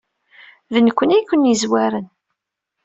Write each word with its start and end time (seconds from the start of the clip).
D 0.73 0.75
nekkni 0.81 1.13
ay 1.15 1.23
ken-yezwaren. 1.29 2.07